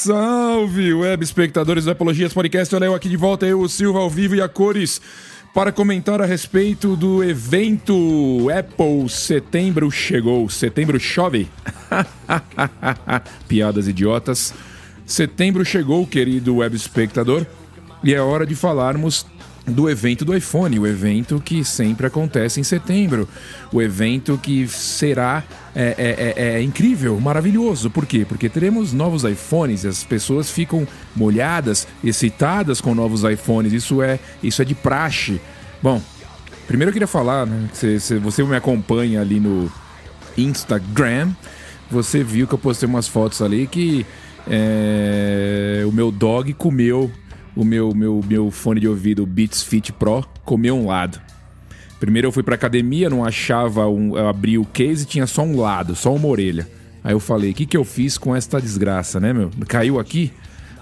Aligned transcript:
Salve, 0.00 0.94
web 0.94 1.22
espectadores 1.22 1.84
do 1.84 1.90
Apologias 1.90 2.32
Podcast. 2.32 2.74
Olha 2.74 2.86
eu 2.86 2.94
aqui 2.94 3.06
de 3.06 3.18
volta, 3.18 3.44
eu, 3.44 3.60
o 3.60 3.68
Silva, 3.68 3.98
ao 3.98 4.08
vivo 4.08 4.34
e 4.34 4.40
a 4.40 4.48
cores, 4.48 4.98
para 5.52 5.70
comentar 5.70 6.22
a 6.22 6.24
respeito 6.24 6.96
do 6.96 7.22
evento 7.22 8.48
Apple 8.48 9.06
Setembro 9.10 9.90
Chegou. 9.90 10.48
Setembro 10.48 10.98
chove? 10.98 11.50
Piadas 13.46 13.88
idiotas. 13.88 14.54
Setembro 15.04 15.66
chegou, 15.66 16.06
querido 16.06 16.56
web 16.56 16.74
espectador, 16.74 17.44
e 18.02 18.14
é 18.14 18.22
hora 18.22 18.46
de 18.46 18.54
falarmos 18.54 19.26
do 19.66 19.88
evento 19.88 20.24
do 20.24 20.34
iPhone, 20.34 20.78
o 20.78 20.86
evento 20.86 21.40
que 21.44 21.64
sempre 21.64 22.06
acontece 22.06 22.60
em 22.60 22.64
setembro, 22.64 23.28
o 23.72 23.80
evento 23.80 24.38
que 24.38 24.66
será 24.66 25.44
é, 25.74 25.94
é, 25.96 26.44
é, 26.44 26.54
é, 26.54 26.62
incrível, 26.62 27.18
maravilhoso. 27.20 27.90
Por 27.90 28.06
quê? 28.06 28.24
Porque 28.28 28.48
teremos 28.48 28.92
novos 28.92 29.24
iPhones 29.24 29.84
e 29.84 29.88
as 29.88 30.02
pessoas 30.02 30.50
ficam 30.50 30.86
molhadas, 31.14 31.86
excitadas 32.02 32.80
com 32.80 32.94
novos 32.94 33.22
iPhones. 33.22 33.72
Isso 33.72 34.02
é, 34.02 34.18
isso 34.42 34.62
é 34.62 34.64
de 34.64 34.74
praxe. 34.74 35.40
Bom, 35.82 36.00
primeiro 36.66 36.90
eu 36.90 36.92
queria 36.92 37.08
falar, 37.08 37.46
né, 37.46 37.68
se, 37.72 38.00
se 38.00 38.18
você 38.18 38.42
me 38.42 38.56
acompanha 38.56 39.20
ali 39.20 39.38
no 39.38 39.70
Instagram, 40.36 41.30
você 41.90 42.24
viu 42.24 42.46
que 42.46 42.54
eu 42.54 42.58
postei 42.58 42.88
umas 42.88 43.06
fotos 43.06 43.42
ali 43.42 43.66
que 43.66 44.06
é, 44.48 45.82
o 45.86 45.92
meu 45.92 46.10
dog 46.10 46.52
comeu 46.54 47.10
o 47.56 47.64
meu, 47.64 47.94
meu, 47.94 48.20
meu 48.26 48.50
fone 48.50 48.80
de 48.80 48.88
ouvido 48.88 49.26
Beats 49.26 49.62
Fit 49.62 49.92
Pro 49.92 50.24
comeu 50.44 50.76
um 50.76 50.86
lado. 50.86 51.20
Primeiro 51.98 52.28
eu 52.28 52.32
fui 52.32 52.42
pra 52.42 52.54
academia, 52.54 53.10
não 53.10 53.24
achava 53.24 53.86
um. 53.86 54.16
Eu 54.16 54.28
abri 54.28 54.56
o 54.56 54.64
case 54.64 55.04
e 55.04 55.06
tinha 55.06 55.26
só 55.26 55.42
um 55.42 55.60
lado, 55.60 55.94
só 55.94 56.14
uma 56.14 56.28
orelha. 56.28 56.66
Aí 57.04 57.12
eu 57.12 57.20
falei, 57.20 57.50
o 57.50 57.54
que, 57.54 57.66
que 57.66 57.76
eu 57.76 57.84
fiz 57.84 58.16
com 58.16 58.34
esta 58.34 58.60
desgraça, 58.60 59.20
né, 59.20 59.32
meu? 59.32 59.50
Caiu 59.66 59.98
aqui? 59.98 60.32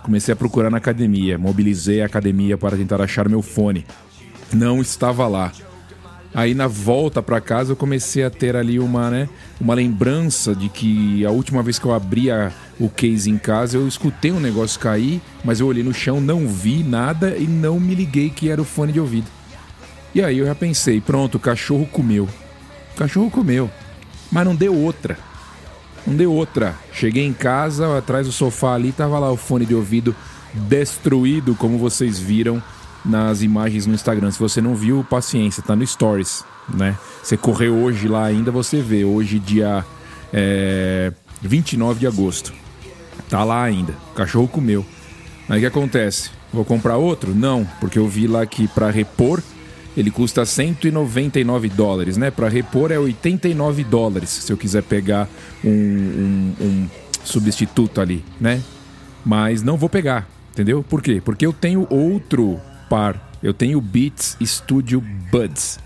Comecei 0.03 0.33
a 0.33 0.37
procurar 0.37 0.71
na 0.71 0.79
academia, 0.79 1.37
mobilizei 1.39 2.03
a 2.03 2.07
academia 2.07 2.57
para 2.57 2.77
tentar 2.77 3.01
achar 3.01 3.29
meu 3.29 3.43
fone. 3.43 3.85
Não 4.53 4.81
estava 4.81 5.27
lá. 5.27 5.53
Aí 6.35 6.55
na 6.55 6.67
volta 6.67 7.23
para 7.23 7.41
casa 7.41 7.73
eu 7.73 7.77
comecei 7.77 8.23
a 8.23 8.31
ter 8.31 8.55
ali 8.55 8.79
uma, 8.79 9.11
né, 9.11 9.29
uma 9.61 9.75
lembrança 9.75 10.55
de 10.55 10.69
que 10.69 11.25
a 11.25 11.31
última 11.31 11.63
vez 11.63 11.79
que 11.79 11.87
eu 11.87 11.95
abria 11.95 12.53
o 12.79 12.89
case 12.89 13.31
em 13.31 13.39
casa 13.39 13.79
eu 13.79 13.89
escutei 13.89 14.31
um 14.31 14.39
negócio 14.39 14.79
cair, 14.79 15.23
mas 15.43 15.61
eu 15.61 15.67
olhei 15.67 15.83
no 15.83 15.95
chão, 15.95 16.21
não 16.21 16.47
vi 16.47 16.85
nada 16.85 17.37
e 17.37 17.47
não 17.47 17.81
me 17.81 17.95
liguei 17.95 18.29
que 18.29 18.51
era 18.51 18.61
o 18.61 18.65
fone 18.65 18.93
de 18.93 19.01
ouvido. 19.01 19.27
E 20.15 20.23
aí 20.23 20.39
eu 20.39 20.47
já 20.47 20.55
pensei, 20.55 21.01
pronto, 21.01 21.37
o 21.37 21.41
cachorro 21.41 21.87
comeu. 21.87 22.29
O 22.95 22.99
cachorro 22.99 23.31
comeu, 23.31 23.71
mas 24.31 24.45
não 24.45 24.55
deu 24.55 24.75
outra. 24.75 25.19
Não 26.07 26.15
deu 26.15 26.33
outra. 26.33 26.75
Cheguei 26.93 27.25
em 27.25 27.33
casa, 27.33 27.99
atrás 27.99 28.27
do 28.27 28.33
sofá 28.33 28.75
ali, 28.75 28.93
tava 28.93 29.19
lá 29.19 29.31
o 29.31 29.37
fone 29.37 29.65
de 29.67 29.75
ouvido 29.75 30.15
destruído, 30.55 31.55
como 31.55 31.79
vocês 31.79 32.19
viram 32.19 32.63
nas 33.05 33.43
imagens 33.43 33.87
no 33.87 33.95
Instagram. 33.95 34.31
Se 34.31 34.39
você 34.39 34.61
não 34.61 34.75
viu, 34.75 35.05
paciência, 35.09 35.63
tá 35.63 35.75
no 35.75 35.87
Stories, 35.87 36.45
né? 36.69 36.97
Você 37.23 37.37
correu 37.37 37.77
hoje 37.77 38.09
lá 38.09 38.25
ainda, 38.25 38.51
você 38.51 38.81
vê. 38.81 39.05
Hoje, 39.05 39.39
dia 39.39 39.85
é, 40.33 41.13
29 41.41 42.01
de 42.01 42.07
agosto. 42.07 42.53
Tá 43.29 43.45
lá 43.45 43.63
ainda. 43.63 43.95
O 44.13 44.15
cachorro 44.15 44.49
comeu. 44.49 44.85
Aí 45.49 45.59
o 45.59 45.61
que 45.61 45.67
acontece? 45.67 46.31
Vou 46.53 46.65
comprar 46.65 46.97
outro? 46.97 47.35
Não, 47.35 47.67
porque 47.81 47.99
eu 47.99 48.09
vi 48.09 48.27
lá 48.27 48.45
que 48.47 48.67
para 48.69 48.91
repor 48.91 49.43
ele 49.97 50.11
custa 50.11 50.47
199 50.47 51.69
dólares, 51.69 52.17
né? 52.17 52.31
Para 52.31 52.49
repor 52.49 52.93
é 52.93 52.99
89 52.99 53.83
dólares, 53.85 54.31
se 54.31 54.53
eu 54.53 54.57
quiser 54.57 54.83
pegar 54.83 55.29
um, 55.65 55.71
um, 55.71 56.55
um 56.61 56.89
substituto 57.25 58.01
ali, 58.01 58.25
né? 58.41 58.63
Mas 59.25 59.63
não 59.63 59.77
vou 59.77 59.89
pegar, 59.89 60.29
entendeu? 60.53 60.85
Por 60.89 61.03
quê? 61.03 61.21
Porque 61.23 61.45
eu 61.45 61.53
tenho 61.53 61.87
outro 61.91 62.61
par. 62.89 63.31
Eu 63.43 63.55
tenho 63.55 63.79
o 63.79 63.81
Beats 63.81 64.37
Studio 64.45 65.01
Buds, 65.31 65.79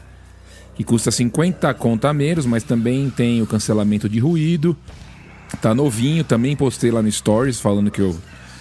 que 0.75 0.85
custa 0.85 1.11
50 1.11 1.73
conta 1.75 2.09
a 2.09 2.15
menos, 2.15 2.47
mas 2.47 2.63
também 2.63 3.11
tem 3.11 3.43
o 3.43 3.47
cancelamento 3.47 4.09
de 4.09 4.19
ruído. 4.19 4.77
Tá 5.61 5.75
novinho, 5.75 6.25
também 6.25 6.57
postei 6.57 6.91
lá 6.91 7.03
no 7.03 7.13
Stories 7.13 7.61
falando 7.61 7.91
que 7.91 8.01
eu 8.01 8.19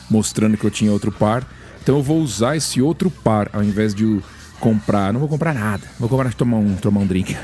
mostrando 0.09 0.57
que 0.57 0.65
eu 0.65 0.71
tinha 0.71 0.91
outro 0.91 1.11
par. 1.11 1.47
Então 1.81 1.95
eu 1.95 2.03
vou 2.03 2.21
usar 2.21 2.57
esse 2.57 2.81
outro 2.81 3.09
par 3.09 3.49
ao 3.53 3.63
invés 3.63 3.95
de 3.95 4.21
comprar. 4.59 5.13
Não 5.13 5.19
vou 5.19 5.29
comprar 5.29 5.53
nada. 5.53 5.87
Vou 5.97 6.09
comprar 6.09 6.33
tomar 6.33 6.57
um, 6.57 6.75
tomar 6.75 6.99
um 6.99 7.07
drink. 7.07 7.35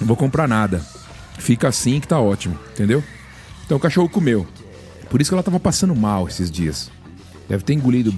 Não 0.00 0.06
vou 0.06 0.16
comprar 0.16 0.46
nada. 0.46 0.80
Fica 1.38 1.68
assim 1.68 1.98
que 1.98 2.06
tá 2.06 2.20
ótimo, 2.20 2.56
entendeu? 2.72 3.02
Então 3.66 3.76
o 3.76 3.80
cachorro 3.80 4.08
comeu. 4.08 4.46
Por 5.10 5.20
isso 5.20 5.30
que 5.30 5.34
ela 5.34 5.42
tava 5.42 5.60
passando 5.60 5.94
mal 5.94 6.28
esses 6.28 6.50
dias. 6.50 6.90
Deve 7.52 7.64
ter 7.64 7.74
engolido 7.74 8.14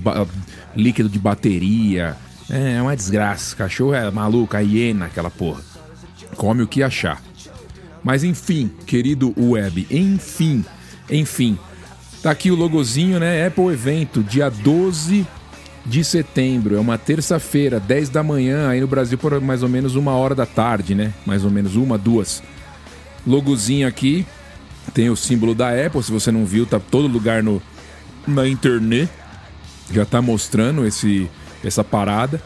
líquido 0.76 1.08
de 1.08 1.18
bateria. 1.18 2.16
É, 2.48 2.74
é 2.74 2.80
uma 2.80 2.94
desgraça. 2.94 3.56
Cachorro 3.56 3.92
é 3.92 4.08
maluco, 4.08 4.56
a 4.56 4.60
hiena, 4.60 5.06
aquela 5.06 5.28
porra. 5.28 5.60
Come 6.36 6.62
o 6.62 6.68
que 6.68 6.84
achar. 6.84 7.20
Mas 8.00 8.22
enfim, 8.22 8.70
querido 8.86 9.34
web, 9.36 9.88
enfim, 9.90 10.64
enfim. 11.10 11.58
Tá 12.22 12.30
aqui 12.30 12.48
o 12.48 12.54
logozinho, 12.54 13.18
né? 13.18 13.44
Apple 13.44 13.72
Evento, 13.72 14.22
dia 14.22 14.48
12 14.48 15.26
de 15.84 16.04
setembro. 16.04 16.76
É 16.76 16.78
uma 16.78 16.96
terça-feira, 16.96 17.80
10 17.80 18.10
da 18.10 18.22
manhã, 18.22 18.68
aí 18.68 18.80
no 18.80 18.86
Brasil 18.86 19.18
por 19.18 19.40
mais 19.40 19.64
ou 19.64 19.68
menos 19.68 19.96
uma 19.96 20.12
hora 20.12 20.36
da 20.36 20.46
tarde, 20.46 20.94
né? 20.94 21.12
Mais 21.26 21.44
ou 21.44 21.50
menos 21.50 21.74
uma, 21.74 21.98
duas. 21.98 22.40
Logozinho 23.26 23.88
aqui. 23.88 24.24
Tem 24.92 25.10
o 25.10 25.16
símbolo 25.16 25.56
da 25.56 25.70
Apple, 25.70 26.04
se 26.04 26.12
você 26.12 26.30
não 26.30 26.46
viu, 26.46 26.64
tá 26.64 26.78
todo 26.78 27.08
lugar 27.08 27.42
no, 27.42 27.60
na 28.28 28.46
internet. 28.46 29.10
Já 29.90 30.04
tá 30.04 30.20
mostrando 30.22 30.86
esse, 30.86 31.30
essa 31.62 31.84
parada. 31.84 32.42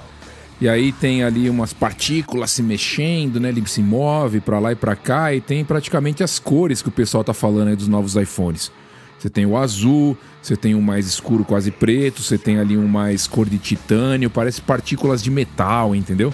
E 0.61 0.69
aí 0.69 0.91
tem 0.91 1.23
ali 1.23 1.49
umas 1.49 1.73
partículas 1.73 2.51
se 2.51 2.63
mexendo, 2.63 3.39
né? 3.39 3.49
Ele 3.49 3.65
se 3.67 3.81
move 3.81 4.41
para 4.41 4.59
lá 4.59 4.73
e 4.73 4.77
para 4.77 4.97
cá 4.97 5.33
e 5.33 5.41
tem 5.41 5.65
praticamente 5.65 6.23
as 6.23 6.39
cores 6.39 6.83
que 6.83 6.89
o 6.89 6.93
pessoal 6.93 7.23
tá 7.23 7.33
falando 7.33 7.69
aí 7.69 7.77
dos 7.77 7.87
novos 7.87 8.17
iPhones. 8.17 8.73
Você 9.19 9.31
tem 9.31 9.47
o 9.47 9.57
azul, 9.57 10.17
você 10.43 10.57
tem 10.57 10.75
um 10.75 10.81
mais 10.81 11.07
escuro 11.07 11.45
quase 11.45 11.71
preto, 11.71 12.23
você 12.23 12.39
tem 12.39 12.59
ali 12.59 12.77
um 12.77 12.87
mais 12.87 13.27
cor 13.27 13.49
de 13.49 13.59
titânio, 13.59 14.31
parece 14.31 14.61
partículas 14.61 15.23
de 15.23 15.31
metal, 15.31 15.95
entendeu? 15.95 16.33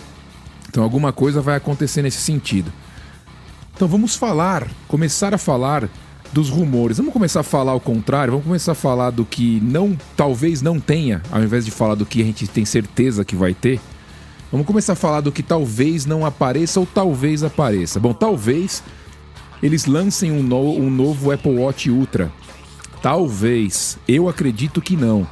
Então 0.69 0.83
alguma 0.83 1.13
coisa 1.13 1.41
vai 1.41 1.57
acontecer 1.57 2.03
nesse 2.03 2.19
sentido. 2.19 2.73
Então 3.75 3.89
vamos 3.89 4.15
falar, 4.15 4.69
começar 4.87 5.35
a 5.35 5.39
falar 5.39 5.89
dos 6.35 6.51
rumores. 6.51 6.99
Vamos 6.99 7.13
começar 7.13 7.41
a 7.41 7.45
falar 7.45 7.75
o 7.75 7.81
contrário, 7.81 8.33
vamos 8.33 8.47
começar 8.47 8.73
a 8.73 8.75
falar 8.75 9.11
do 9.11 9.25
que 9.25 9.61
não, 9.63 9.97
talvez 10.17 10.61
não 10.61 10.81
tenha, 10.81 11.23
ao 11.31 11.43
invés 11.43 11.65
de 11.65 11.71
falar 11.71 11.95
do 11.95 12.05
que 12.05 12.21
a 12.21 12.25
gente 12.25 12.49
tem 12.49 12.65
certeza 12.65 13.25
que 13.25 13.37
vai 13.37 13.55
ter. 13.55 13.81
Vamos 14.51 14.67
começar 14.67 14.95
a 14.95 14.97
falar 14.97 15.21
do 15.21 15.31
que 15.31 15.43
talvez 15.43 16.05
não 16.05 16.27
apareça 16.27 16.81
ou 16.81 16.87
talvez 16.87 17.45
apareça. 17.45 18.01
Bom, 18.01 18.13
talvez 18.13 18.83
eles 19.63 19.87
lancem 19.87 20.33
um, 20.33 20.43
no, 20.43 20.77
um 20.77 20.91
novo 20.91 21.31
Apple 21.31 21.57
Watch 21.57 21.89
Ultra. 21.89 22.31
Talvez. 23.01 23.97
Eu 24.07 24.29
acredito 24.29 24.81
que 24.81 24.97
não. 24.97 25.27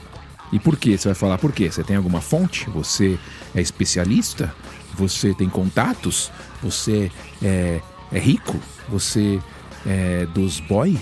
E 0.52 0.58
por 0.58 0.76
quê? 0.76 0.96
Você 0.96 1.08
vai 1.08 1.14
falar 1.14 1.38
por 1.38 1.52
quê? 1.52 1.70
Você 1.70 1.82
tem 1.82 1.96
alguma 1.96 2.20
fonte? 2.20 2.69
Você 2.70 3.19
é 3.55 3.60
especialista? 3.60 4.55
Você 4.94 5.34
tem 5.34 5.48
contatos? 5.48 6.31
Você 6.62 7.10
é, 7.43 7.81
é 8.12 8.19
rico? 8.19 8.56
Você 8.88 9.40
é, 9.87 10.26
dos 10.26 10.61
boy 10.61 10.99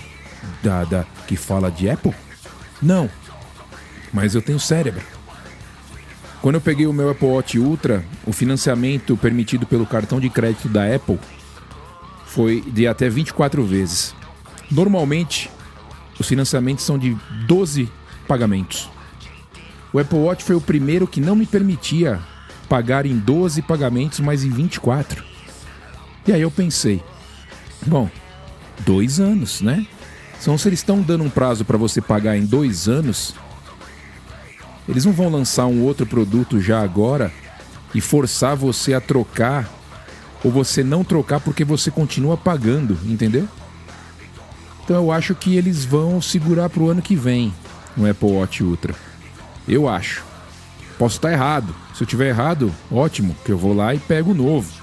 da, 0.63 0.83
da, 0.83 1.05
que 1.27 1.35
fala 1.35 1.71
de 1.71 1.89
Apple? 1.89 2.13
Não. 2.81 3.09
Mas 4.13 4.35
eu 4.35 4.41
tenho 4.41 4.59
cérebro. 4.59 5.01
Quando 6.41 6.55
eu 6.55 6.61
peguei 6.61 6.87
o 6.87 6.93
meu 6.93 7.09
Apple 7.09 7.27
Watch 7.27 7.59
Ultra, 7.59 8.03
o 8.25 8.33
financiamento 8.33 9.15
permitido 9.15 9.65
pelo 9.65 9.85
cartão 9.85 10.19
de 10.19 10.29
crédito 10.29 10.67
da 10.67 10.83
Apple 10.93 11.19
foi 12.25 12.61
de 12.61 12.87
até 12.87 13.09
24 13.09 13.63
vezes. 13.63 14.15
Normalmente, 14.69 15.51
os 16.19 16.27
financiamentos 16.27 16.83
são 16.83 16.97
de 16.97 17.15
12 17.45 17.89
pagamentos. 18.27 18.89
O 19.93 19.99
Apple 19.99 20.17
Watch 20.17 20.43
foi 20.43 20.55
o 20.55 20.61
primeiro 20.61 21.05
que 21.05 21.19
não 21.21 21.35
me 21.35 21.45
permitia 21.45 22.19
pagar 22.69 23.05
em 23.05 23.17
12 23.17 23.61
pagamentos, 23.63 24.19
mas 24.21 24.43
em 24.43 24.49
24. 24.49 25.23
E 26.25 26.31
aí 26.31 26.41
eu 26.41 26.49
pensei, 26.49 27.03
bom, 27.85 28.09
dois 28.79 29.19
anos, 29.19 29.61
né? 29.61 29.85
Então, 30.39 30.57
se 30.57 30.67
eles 30.67 30.79
estão 30.79 31.01
dando 31.01 31.23
um 31.23 31.29
prazo 31.29 31.63
para 31.63 31.77
você 31.77 32.01
pagar 32.01 32.35
em 32.35 32.45
dois 32.45 32.87
anos, 32.87 33.35
eles 34.89 35.05
não 35.05 35.13
vão 35.13 35.29
lançar 35.29 35.67
um 35.67 35.83
outro 35.83 36.05
produto 36.05 36.59
já 36.59 36.81
agora 36.81 37.31
e 37.93 38.01
forçar 38.01 38.55
você 38.55 38.93
a 38.93 39.01
trocar 39.01 39.69
ou 40.43 40.51
você 40.51 40.83
não 40.83 41.03
trocar 41.03 41.39
porque 41.39 41.63
você 41.63 41.91
continua 41.91 42.35
pagando, 42.35 42.97
entendeu? 43.05 43.47
Então 44.83 44.95
eu 44.95 45.11
acho 45.11 45.35
que 45.35 45.55
eles 45.55 45.85
vão 45.85 46.21
segurar 46.21 46.69
para 46.69 46.81
o 46.81 46.89
ano 46.89 47.01
que 47.01 47.15
vem 47.15 47.53
no 47.95 48.09
Apple 48.09 48.31
Watch 48.31 48.63
Ultra. 48.63 48.95
Eu 49.67 49.87
acho. 49.87 50.23
Posso 50.97 51.17
estar 51.17 51.31
errado. 51.31 51.75
Se 51.93 52.03
eu 52.03 52.07
tiver 52.07 52.29
errado, 52.29 52.73
ótimo, 52.91 53.35
que 53.45 53.51
eu 53.51 53.57
vou 53.57 53.73
lá 53.73 53.93
e 53.93 53.99
pego 53.99 54.31
o 54.31 54.35
novo. 54.35 54.80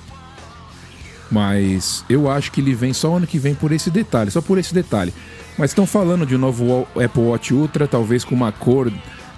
Mas 1.30 2.04
eu 2.08 2.30
acho 2.30 2.50
que 2.50 2.60
ele 2.60 2.74
vem 2.74 2.92
só 2.92 3.16
ano 3.16 3.26
que 3.26 3.38
vem 3.38 3.54
por 3.54 3.72
esse 3.72 3.90
detalhe, 3.90 4.30
só 4.30 4.40
por 4.40 4.58
esse 4.58 4.72
detalhe. 4.72 5.12
Mas 5.58 5.70
estão 5.70 5.86
falando 5.86 6.24
de 6.24 6.36
um 6.36 6.38
novo 6.38 6.86
Apple 6.94 7.22
Watch 7.22 7.52
Ultra, 7.52 7.86
talvez 7.86 8.24
com 8.24 8.34
uma 8.34 8.52
cor 8.52 8.90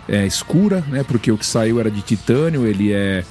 é, 0.08 0.26
escura, 0.26 0.84
né? 0.88 1.02
Porque 1.02 1.32
o 1.32 1.38
que 1.38 1.46
saiu 1.46 1.80
era 1.80 1.90
de 1.90 2.02
titânio, 2.02 2.66
ele 2.66 2.92
é 2.92 3.24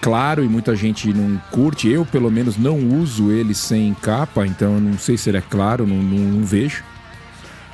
claro 0.00 0.44
e 0.44 0.48
muita 0.48 0.76
gente 0.76 1.12
não 1.12 1.40
curte. 1.50 1.88
Eu, 1.88 2.04
pelo 2.04 2.30
menos, 2.30 2.56
não 2.56 2.78
uso 3.00 3.32
ele 3.32 3.54
sem 3.54 3.94
capa, 3.94 4.46
então 4.46 4.74
eu 4.74 4.80
não 4.80 4.98
sei 4.98 5.16
se 5.16 5.30
ele 5.30 5.38
é 5.38 5.42
claro, 5.42 5.86
não, 5.86 5.96
não, 5.96 6.18
não 6.18 6.44
vejo. 6.44 6.84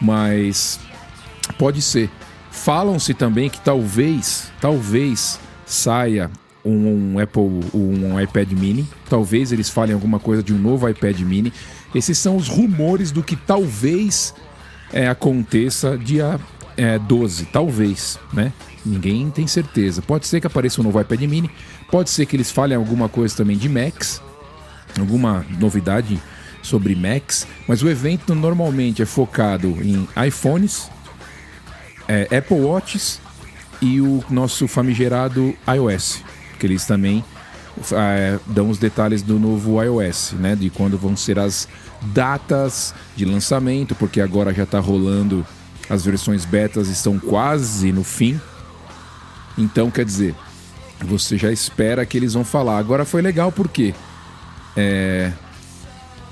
Mas 0.00 0.78
pode 1.58 1.82
ser. 1.82 2.08
Falam-se 2.50 3.14
também 3.14 3.50
que 3.50 3.60
talvez, 3.60 4.50
talvez 4.60 5.40
saia 5.66 6.30
um, 6.70 7.14
um, 7.14 7.18
Apple, 7.18 7.60
um 7.74 8.20
iPad 8.20 8.52
Mini. 8.52 8.86
Talvez 9.08 9.52
eles 9.52 9.68
falem 9.68 9.94
alguma 9.94 10.18
coisa 10.18 10.42
de 10.42 10.52
um 10.52 10.58
novo 10.58 10.88
iPad 10.88 11.18
Mini. 11.20 11.52
Esses 11.94 12.18
são 12.18 12.36
os 12.36 12.48
rumores 12.48 13.10
do 13.10 13.22
que 13.22 13.36
talvez 13.36 14.34
é, 14.92 15.08
aconteça 15.08 15.96
dia 15.98 16.38
é, 16.76 16.98
12, 16.98 17.46
talvez, 17.46 18.18
né? 18.32 18.52
Ninguém 18.84 19.30
tem 19.30 19.46
certeza. 19.46 20.00
Pode 20.00 20.26
ser 20.26 20.40
que 20.40 20.46
apareça 20.46 20.80
um 20.80 20.84
novo 20.84 21.00
iPad 21.00 21.20
Mini, 21.22 21.50
pode 21.90 22.10
ser 22.10 22.26
que 22.26 22.36
eles 22.36 22.50
falem 22.50 22.76
alguma 22.76 23.08
coisa 23.08 23.36
também 23.36 23.56
de 23.56 23.68
Macs, 23.68 24.22
alguma 24.98 25.44
novidade 25.58 26.20
sobre 26.62 26.94
Macs, 26.94 27.46
mas 27.66 27.82
o 27.82 27.88
evento 27.88 28.34
normalmente 28.34 29.02
é 29.02 29.06
focado 29.06 29.68
em 29.82 30.08
iPhones, 30.26 30.88
é, 32.08 32.22
Apple 32.36 32.60
Watches 32.60 33.20
e 33.80 34.00
o 34.00 34.24
nosso 34.30 34.66
famigerado 34.66 35.54
iOS 35.68 36.22
que 36.60 36.66
eles 36.66 36.84
também 36.84 37.24
é, 37.92 38.38
dão 38.46 38.68
os 38.68 38.78
detalhes 38.78 39.22
do 39.22 39.38
novo 39.38 39.82
iOS, 39.82 40.34
né? 40.38 40.54
De 40.54 40.70
quando 40.70 40.98
vão 40.98 41.16
ser 41.16 41.38
as 41.38 41.66
datas 42.02 42.94
de 43.16 43.24
lançamento, 43.24 43.94
porque 43.94 44.20
agora 44.20 44.52
já 44.52 44.64
está 44.64 44.78
rolando, 44.78 45.44
as 45.88 46.04
versões 46.04 46.44
betas 46.44 46.88
estão 46.88 47.18
quase 47.18 47.90
no 47.90 48.04
fim. 48.04 48.40
Então, 49.56 49.90
quer 49.90 50.04
dizer, 50.04 50.34
você 51.00 51.36
já 51.36 51.50
espera 51.50 52.04
que 52.06 52.16
eles 52.16 52.34
vão 52.34 52.44
falar. 52.44 52.78
Agora 52.78 53.04
foi 53.04 53.22
legal 53.22 53.50
porque 53.50 53.94
é, 54.76 55.32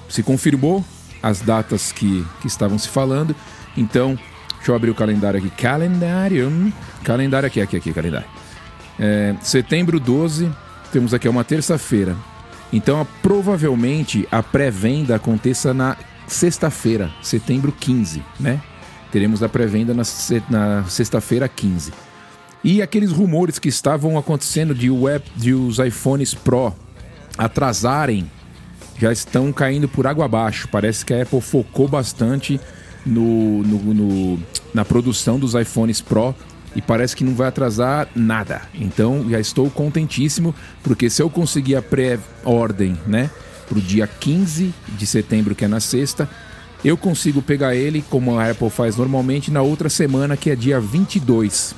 se 0.09 0.23
confirmou 0.23 0.85
as 1.23 1.41
datas 1.41 1.91
que, 1.91 2.25
que 2.41 2.47
estavam 2.47 2.79
se 2.79 2.89
falando. 2.89 3.35
Então, 3.77 4.19
deixa 4.57 4.71
eu 4.71 4.75
abrir 4.75 4.91
o 4.91 4.95
calendário 4.95 5.39
aqui. 5.39 5.51
Calendário. 5.51 6.73
Calendário 7.03 7.47
aqui, 7.47 7.61
aqui, 7.61 7.77
aqui, 7.77 7.93
calendário. 7.93 8.38
É, 8.99 9.35
setembro 9.43 10.01
12, 10.01 10.51
temos 10.93 11.15
aqui 11.15 11.29
uma 11.29 11.45
terça-feira. 11.45 12.17
Então, 12.73 13.07
provavelmente 13.23 14.27
a 14.31 14.43
pré-venda 14.43 15.15
aconteça 15.15 15.73
na 15.73 15.97
sexta-feira, 16.27 17.11
setembro 17.23 17.73
15, 17.73 18.23
né? 18.39 18.61
Teremos 19.11 19.43
a 19.43 19.49
pré-venda 19.49 19.95
na, 19.95 20.03
na 20.51 20.85
sexta-feira 20.85 21.49
15. 21.49 21.93
E 22.63 22.83
aqueles 22.83 23.11
rumores 23.11 23.59
que 23.59 23.69
estavam 23.69 24.19
acontecendo 24.19 24.75
de, 24.75 24.91
web, 24.91 25.25
de 25.35 25.55
os 25.55 25.79
iPhones 25.79 26.35
Pro 26.35 26.75
atrasarem 27.39 28.31
já 28.99 29.13
estão 29.13 29.53
caindo 29.53 29.89
por 29.89 30.07
água 30.07 30.25
abaixo. 30.25 30.69
Parece 30.71 31.05
que 31.05 31.15
a 31.15 31.23
Apple 31.23 31.41
focou 31.41 31.89
bastante 31.89 32.61
no, 33.07 33.63
no, 33.63 33.95
no 33.95 34.43
na 34.75 34.85
produção 34.85 35.39
dos 35.39 35.55
iPhones 35.55 36.01
Pro 36.01 36.35
e 36.75 36.83
parece 36.83 37.17
que 37.17 37.25
não 37.25 37.35
vai 37.35 37.49
atrasar 37.49 38.09
nada. 38.15 38.63
Então 38.75 39.29
já 39.29 39.41
estou 39.41 39.71
contentíssimo, 39.71 40.55
porque 40.83 41.09
se 41.11 41.23
eu 41.23 41.31
conseguir 41.31 41.77
a 41.77 41.83
pré-ordem, 41.83 42.99
né, 43.07 43.31
para 43.69 43.79
o 43.79 43.81
dia 43.81 44.07
15 44.07 44.75
de 44.89 45.07
setembro, 45.07 45.55
que 45.55 45.65
é 45.65 45.69
na 45.69 45.81
sexta, 45.81 46.29
eu 46.85 46.97
consigo 46.97 47.43
pegar 47.43 47.75
ele, 47.75 48.05
como 48.09 48.39
a 48.39 48.51
Apple 48.51 48.71
faz 48.71 48.97
normalmente, 48.97 49.51
na 49.51 49.63
outra 49.63 49.89
semana, 49.89 50.37
que 50.37 50.51
é 50.51 50.57
dia 50.57 50.81
22. 50.81 51.75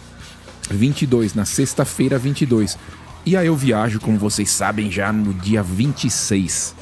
22, 0.71 1.35
na 1.35 1.45
sexta-feira 1.45 2.19
22. 2.19 2.79
E 3.25 3.37
aí 3.37 3.47
eu 3.47 3.57
viajo, 3.57 3.99
como 4.01 4.19
vocês 4.19 4.51
sabem, 4.51 4.91
já 4.91 5.13
no 5.13 5.35
dia 5.35 5.63
26. 5.63 6.75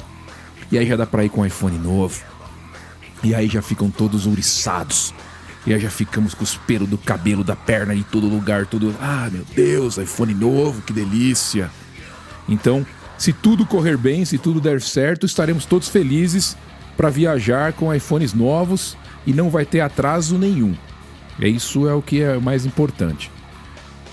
E 0.71 0.77
aí 0.77 0.85
já 0.85 0.95
dá 0.95 1.05
para 1.05 1.25
ir 1.25 1.29
com 1.29 1.41
o 1.41 1.45
iPhone 1.45 1.77
novo. 1.77 2.21
E 3.23 3.33
aí 3.33 3.47
já 3.47 3.61
ficam 3.61 3.89
todos 3.89 4.27
ouriçados 4.27 5.13
e 5.65 5.73
aí 5.73 5.79
já 5.79 5.89
ficamos 5.89 6.33
com 6.33 6.43
os 6.43 6.55
pelos 6.55 6.89
do 6.89 6.97
cabelo, 6.97 7.43
da 7.43 7.55
perna 7.55 7.93
em 7.93 8.03
todo 8.03 8.27
lugar, 8.27 8.65
tudo. 8.65 8.95
Ah, 8.99 9.29
meu 9.31 9.45
Deus, 9.55 9.97
iPhone 9.97 10.33
novo, 10.33 10.81
que 10.81 10.93
delícia. 10.93 11.69
Então, 12.47 12.85
se 13.17 13.33
tudo 13.33 13.65
correr 13.65 13.97
bem, 13.97 14.23
se 14.25 14.37
tudo 14.37 14.61
der 14.61 14.81
certo, 14.81 15.25
estaremos 15.25 15.65
todos 15.65 15.89
felizes 15.89 16.55
para 16.95 17.09
viajar 17.09 17.73
com 17.73 17.93
iPhones 17.93 18.33
novos 18.33 18.97
e 19.25 19.33
não 19.33 19.49
vai 19.49 19.65
ter 19.65 19.81
atraso 19.81 20.37
nenhum. 20.37 20.75
É 21.39 21.47
isso 21.47 21.87
é 21.87 21.93
o 21.93 22.01
que 22.01 22.21
é 22.21 22.37
mais 22.37 22.65
importante. 22.65 23.31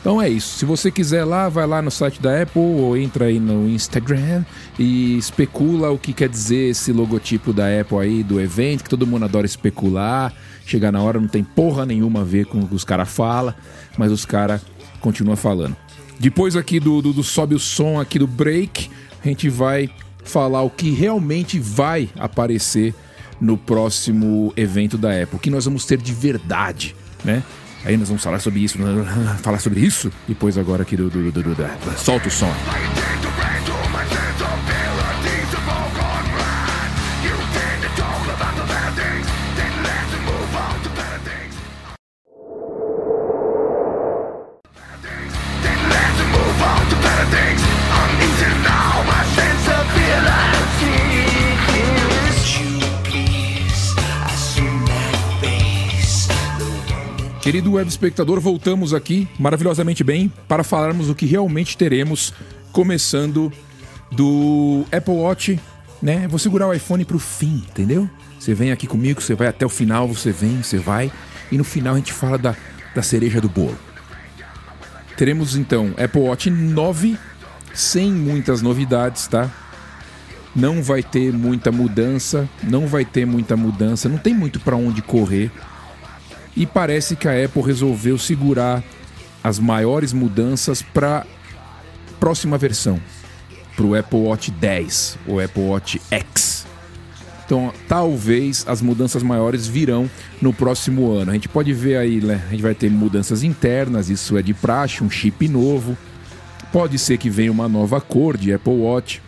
Então 0.07 0.23
é 0.23 0.29
isso. 0.29 0.59
Se 0.59 0.65
você 0.65 0.89
quiser 0.89 1.25
lá, 1.25 1.49
vai 1.49 1.67
lá 1.67 1.83
no 1.83 1.91
site 1.91 2.23
da 2.23 2.43
Apple 2.43 2.63
ou 2.63 2.97
entra 2.97 3.25
aí 3.25 3.41
no 3.41 3.69
Instagram 3.69 4.45
e 4.79 5.19
especula 5.19 5.91
o 5.91 5.99
que 5.99 6.13
quer 6.13 6.29
dizer 6.29 6.71
esse 6.71 6.93
logotipo 6.93 7.53
da 7.53 7.65
Apple 7.81 7.99
aí 7.99 8.23
do 8.23 8.41
evento, 8.41 8.85
que 8.85 8.89
todo 8.89 9.05
mundo 9.05 9.25
adora 9.25 9.47
especular. 9.47 10.33
Chegar 10.65 10.93
na 10.93 11.03
hora 11.03 11.19
não 11.19 11.27
tem 11.27 11.43
porra 11.43 11.85
nenhuma 11.85 12.21
a 12.21 12.25
ver 12.25 12.47
com 12.47 12.61
o 12.61 12.69
que 12.69 12.75
os 12.77 12.85
caras 12.85 13.09
falam, 13.09 13.53
mas 13.99 14.13
os 14.13 14.25
caras 14.25 14.61
continuam 15.01 15.37
falando. 15.37 15.77
Depois 16.21 16.55
aqui 16.55 16.79
do, 16.79 17.03
do, 17.03 17.13
do 17.13 17.25
sobe 17.25 17.57
o 17.57 17.59
som 17.59 17.99
aqui 17.99 18.17
do 18.17 18.29
break, 18.29 18.89
a 19.25 19.27
gente 19.27 19.49
vai 19.49 19.91
falar 20.23 20.63
o 20.63 20.71
que 20.71 20.89
realmente 20.93 21.59
vai 21.59 22.09
aparecer 22.17 22.95
no 23.41 23.59
próximo 23.59 24.53
evento 24.57 24.97
da 24.97 25.21
Apple, 25.21 25.35
o 25.37 25.41
que 25.41 25.51
nós 25.51 25.65
vamos 25.65 25.85
ter 25.85 25.99
de 25.99 26.13
verdade, 26.13 26.95
né? 27.25 27.43
Aí 27.85 27.97
nós 27.97 28.09
vamos 28.09 28.23
falar 28.23 28.41
sobre 28.41 28.61
isso, 28.61 28.79
falar 29.43 29.61
sobre 29.61 29.81
isso 29.81 30.11
depois 30.27 30.59
agora 30.59 30.83
aqui 30.83 30.97
do, 30.97 31.09
do, 31.09 31.31
do, 31.31 31.43
do, 31.43 31.55
do 31.55 31.99
solta 31.99 32.29
o 32.29 32.31
som. 32.31 32.53
Querido 57.47 57.75
web 57.75 57.89
espectador, 57.89 58.41
voltamos 58.41 58.93
aqui 58.93 59.29
maravilhosamente 59.39 60.03
bem 60.03 60.33
para 60.49 60.65
falarmos 60.65 61.09
o 61.09 61.15
que 61.15 61.27
realmente 61.27 61.77
teremos, 61.77 62.35
começando 62.73 63.53
do 64.11 64.85
Apple 64.91 65.15
Watch, 65.15 65.61
né? 66.03 66.27
Vou 66.27 66.41
segurar 66.41 66.67
o 66.67 66.75
iPhone 66.75 67.05
para 67.05 67.17
o 67.17 67.21
fim, 67.21 67.65
entendeu? 67.71 68.11
Você 68.37 68.53
vem 68.53 68.73
aqui 68.73 68.89
comigo, 68.89 69.23
você 69.23 69.37
vai 69.37 69.47
até 69.47 69.65
o 69.65 69.69
final, 69.69 70.09
você 70.09 70.33
vem, 70.33 70.61
você 70.61 70.77
vai, 70.77 71.13
e 71.53 71.57
no 71.57 71.63
final 71.63 71.95
a 71.95 71.99
gente 71.99 72.13
fala 72.13 72.37
da, 72.37 72.57
da 72.93 73.01
cereja 73.01 73.41
do 73.41 73.49
bolo. 73.49 73.79
Teremos 75.17 75.55
então 75.55 75.95
Apple 75.97 76.23
Watch 76.23 76.51
9, 76.51 77.17
sem 77.73 78.11
muitas 78.11 78.61
novidades, 78.61 79.29
tá? 79.29 79.49
Não 80.53 80.83
vai 80.83 81.01
ter 81.01 81.33
muita 81.33 81.71
mudança, 81.71 82.49
não 82.65 82.89
vai 82.89 83.05
ter 83.05 83.25
muita 83.25 83.57
mudança, 83.57 84.09
não 84.09 84.19
tem 84.19 84.35
muito 84.35 84.59
para 84.59 84.75
onde 84.75 85.01
correr. 85.01 85.53
E 86.57 86.65
parece 86.65 87.15
que 87.15 87.29
a 87.29 87.45
Apple 87.45 87.63
resolveu 87.63 88.17
segurar 88.17 88.83
as 89.45 89.59
maiores 89.59 90.13
mudanças 90.13 90.83
para 90.83 91.27
próxima 92.19 92.57
versão, 92.57 93.01
para 93.77 93.85
o 93.85 93.95
Apple 93.95 94.19
Watch 94.21 94.51
10, 94.51 95.19
o 95.27 95.39
Apple 95.39 95.63
Watch 95.63 96.01
X. 96.11 96.67
Então, 97.45 97.73
talvez 97.87 98.65
as 98.67 98.83
mudanças 98.83 99.23
maiores 99.23 99.69
virão 99.69 100.11
no 100.43 100.53
próximo 100.53 101.13
ano. 101.13 101.31
A 101.31 101.35
gente 101.35 101.49
pode 101.49 101.73
ver 101.73 101.97
aí, 101.97 102.21
né? 102.21 102.43
A 102.49 102.51
gente 102.51 102.63
vai 102.63 102.75
ter 102.75 102.91
mudanças 102.91 103.45
internas, 103.45 104.11
isso 104.11 104.37
é 104.37 104.43
de 104.43 104.53
praxe, 104.53 105.05
um 105.05 105.11
chip 105.11 105.47
novo. 105.47 105.97
Pode 106.73 106.99
ser 106.99 107.19
que 107.19 107.31
venha 107.31 107.53
uma 107.53 107.69
nova 107.69 108.01
cor 108.01 108.37
de 108.37 108.53
Apple 108.53 108.73
Watch. 108.73 109.23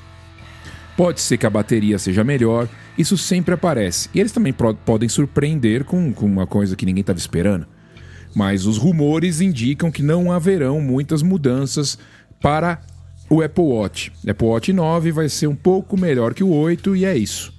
Pode 0.99 1.21
ser 1.21 1.38
que 1.38 1.47
a 1.47 1.50
bateria 1.50 1.97
seja 1.97 2.25
melhor. 2.25 2.69
Isso 2.99 3.17
sempre 3.17 3.55
aparece. 3.55 4.11
E 4.12 4.19
eles 4.19 4.33
também 4.33 4.52
podem 4.85 5.09
surpreender 5.09 5.85
com, 5.85 6.12
com 6.12 6.26
uma 6.26 6.45
coisa 6.45 6.75
que 6.75 6.85
ninguém 6.85 7.02
estava 7.02 7.21
esperando. 7.21 7.69
Mas 8.35 8.67
os 8.67 8.78
rumores 8.78 9.40
indicam 9.40 9.93
que 9.93 10.02
não 10.02 10.33
haverão 10.33 10.81
muitas 10.81 11.23
mudanças 11.23 11.97
para 12.40 12.81
o 13.31 13.40
Apple 13.40 13.62
Watch. 13.62 14.11
Apple 14.28 14.49
Watch 14.49 14.73
9 14.73 15.12
vai 15.12 15.28
ser 15.28 15.47
um 15.47 15.55
pouco 15.55 15.97
melhor 15.97 16.35
que 16.35 16.43
o 16.43 16.50
8 16.50 16.97
e 16.97 17.05
é 17.05 17.17
isso. 17.17 17.55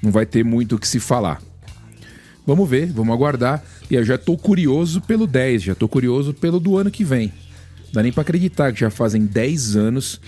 Não 0.00 0.12
vai 0.12 0.24
ter 0.24 0.44
muito 0.44 0.76
o 0.76 0.78
que 0.78 0.86
se 0.86 1.00
falar. 1.00 1.42
Vamos 2.46 2.70
ver, 2.70 2.86
vamos 2.92 3.12
aguardar. 3.12 3.64
E 3.90 3.96
eu 3.96 4.04
já 4.04 4.14
estou 4.14 4.38
curioso 4.38 5.00
pelo 5.00 5.26
10, 5.26 5.64
já 5.64 5.72
estou 5.72 5.88
curioso 5.88 6.32
pelo 6.32 6.60
do 6.60 6.78
ano 6.78 6.88
que 6.88 7.02
vem. 7.02 7.32
Não 7.86 7.94
dá 7.94 8.02
nem 8.04 8.12
para 8.12 8.20
acreditar 8.20 8.72
que 8.72 8.78
já 8.78 8.90
fazem 8.90 9.26
10 9.26 9.74
anos 9.74 10.20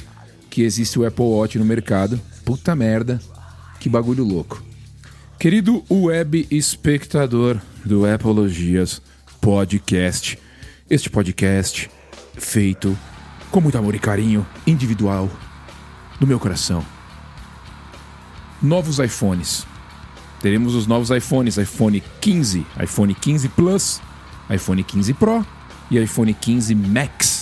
que 0.51 0.63
existe 0.63 0.99
o 0.99 1.07
Apple 1.07 1.25
Watch 1.25 1.59
no 1.59 1.65
mercado 1.65 2.21
Puta 2.45 2.75
merda, 2.75 3.21
que 3.79 3.89
bagulho 3.89 4.25
louco. 4.25 4.63
Querido 5.39 5.85
web 5.89 6.47
espectador 6.51 7.61
do 7.85 8.05
Apologias 8.05 9.01
Podcast, 9.41 10.39
este 10.91 11.09
podcast 11.09 11.89
feito 12.37 12.99
com 13.51 13.61
muito 13.61 13.79
amor 13.79 13.95
e 13.95 13.99
carinho, 13.99 14.47
individual, 14.67 15.31
do 16.19 16.27
meu 16.27 16.39
coração. 16.39 16.85
Novos 18.63 18.99
iPhones. 18.99 19.67
Teremos 20.41 20.75
os 20.75 20.87
novos 20.87 21.11
iPhones, 21.11 21.57
iPhone 21.57 22.03
15, 22.21 22.67
iPhone 22.83 23.15
15 23.15 23.49
Plus, 23.51 24.01
iPhone 24.51 24.83
15 24.83 25.15
Pro 25.15 25.47
e 25.91 25.99
iPhone 25.99 26.35
15 26.35 26.75
Max. 26.75 27.40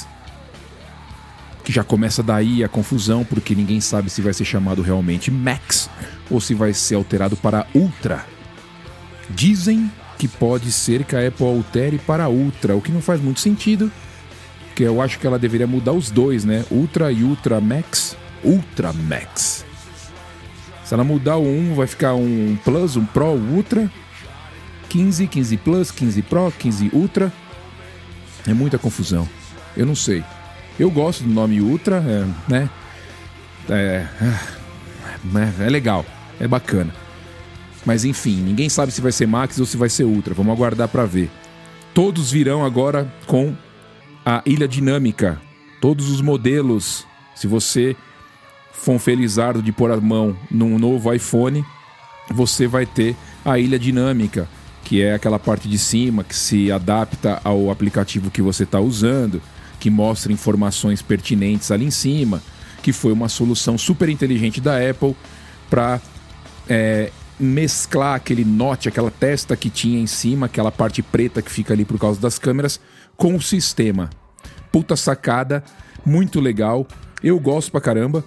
Que 1.68 1.72
já 1.74 1.84
começa 1.84 2.22
daí 2.22 2.64
a 2.64 2.68
confusão, 2.68 3.26
porque 3.26 3.54
ninguém 3.54 3.78
sabe 3.78 4.08
se 4.08 4.22
vai 4.22 4.32
ser 4.32 4.46
chamado 4.46 4.80
realmente 4.80 5.30
Max 5.30 5.90
ou 6.30 6.40
se 6.40 6.54
vai 6.54 6.72
ser 6.72 6.94
alterado 6.94 7.36
para 7.36 7.66
Ultra. 7.74 8.24
Dizem 9.28 9.92
que 10.16 10.26
pode 10.26 10.72
ser 10.72 11.04
que 11.04 11.14
a 11.14 11.28
Apple 11.28 11.44
altere 11.44 11.98
para 11.98 12.26
Ultra, 12.26 12.74
o 12.74 12.80
que 12.80 12.90
não 12.90 13.02
faz 13.02 13.20
muito 13.20 13.40
sentido, 13.40 13.92
porque 14.68 14.82
eu 14.82 15.02
acho 15.02 15.18
que 15.18 15.26
ela 15.26 15.38
deveria 15.38 15.66
mudar 15.66 15.92
os 15.92 16.10
dois, 16.10 16.42
né? 16.42 16.64
Ultra 16.70 17.12
e 17.12 17.22
Ultra 17.22 17.60
Max. 17.60 18.16
Ultra 18.42 18.90
Max. 18.94 19.66
Se 20.86 20.94
ela 20.94 21.04
mudar 21.04 21.36
o 21.36 21.46
1, 21.46 21.74
vai 21.74 21.86
ficar 21.86 22.14
um 22.14 22.56
Plus, 22.64 22.96
um 22.96 23.04
Pro, 23.04 23.34
Ultra. 23.34 23.92
15, 24.88 25.26
15 25.26 25.56
Plus, 25.58 25.90
15 25.90 26.22
Pro, 26.22 26.50
15 26.50 26.90
Ultra. 26.94 27.30
É 28.46 28.54
muita 28.54 28.78
confusão. 28.78 29.28
Eu 29.76 29.84
não 29.84 29.94
sei. 29.94 30.24
Eu 30.78 30.90
gosto 30.90 31.24
do 31.24 31.30
nome 31.30 31.60
Ultra, 31.60 31.96
é, 31.96 32.50
né? 32.50 32.70
É, 33.68 34.06
é, 35.60 35.66
é 35.66 35.70
legal, 35.70 36.06
é 36.38 36.46
bacana. 36.46 36.94
Mas 37.84 38.04
enfim, 38.04 38.36
ninguém 38.36 38.68
sabe 38.68 38.92
se 38.92 39.00
vai 39.00 39.10
ser 39.10 39.26
Max 39.26 39.58
ou 39.58 39.66
se 39.66 39.76
vai 39.76 39.88
ser 39.88 40.04
Ultra. 40.04 40.34
Vamos 40.34 40.52
aguardar 40.52 40.88
para 40.88 41.04
ver. 41.04 41.30
Todos 41.92 42.30
virão 42.30 42.64
agora 42.64 43.12
com 43.26 43.54
a 44.24 44.42
ilha 44.46 44.68
dinâmica. 44.68 45.40
Todos 45.80 46.08
os 46.10 46.20
modelos. 46.20 47.06
Se 47.34 47.46
você 47.46 47.96
for 48.72 48.92
um 48.92 48.98
felizardo 48.98 49.62
de 49.62 49.72
pôr 49.72 49.90
a 49.90 49.96
mão 49.96 50.36
num 50.50 50.78
novo 50.78 51.12
iPhone, 51.12 51.64
você 52.30 52.66
vai 52.66 52.86
ter 52.86 53.16
a 53.44 53.58
ilha 53.58 53.78
dinâmica, 53.78 54.48
que 54.84 55.02
é 55.02 55.14
aquela 55.14 55.38
parte 55.38 55.68
de 55.68 55.78
cima 55.78 56.22
que 56.22 56.36
se 56.36 56.70
adapta 56.70 57.40
ao 57.42 57.70
aplicativo 57.70 58.30
que 58.30 58.42
você 58.42 58.64
está 58.64 58.80
usando, 58.80 59.40
que 59.78 59.90
mostra 59.90 60.32
informações 60.32 61.02
pertinentes 61.02 61.70
ali 61.70 61.84
em 61.84 61.90
cima, 61.90 62.42
que 62.82 62.92
foi 62.92 63.12
uma 63.12 63.28
solução 63.28 63.76
super 63.78 64.08
inteligente 64.08 64.60
da 64.60 64.76
Apple 64.78 65.16
para 65.68 66.00
é, 66.68 67.10
mesclar 67.38 68.14
aquele 68.16 68.44
note, 68.44 68.88
aquela 68.88 69.10
testa 69.10 69.56
que 69.56 69.70
tinha 69.70 70.00
em 70.00 70.06
cima, 70.06 70.46
aquela 70.46 70.72
parte 70.72 71.02
preta 71.02 71.42
que 71.42 71.50
fica 71.50 71.72
ali 71.72 71.84
por 71.84 71.98
causa 71.98 72.20
das 72.20 72.38
câmeras, 72.38 72.80
com 73.16 73.34
o 73.34 73.42
sistema. 73.42 74.10
Puta 74.72 74.96
sacada, 74.96 75.62
muito 76.04 76.40
legal. 76.40 76.86
Eu 77.22 77.38
gosto 77.38 77.70
pra 77.70 77.80
caramba. 77.80 78.24